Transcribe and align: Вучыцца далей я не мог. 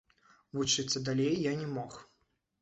Вучыцца 0.59 0.97
далей 1.09 1.37
я 1.49 1.53
не 1.61 1.69
мог. 1.75 2.01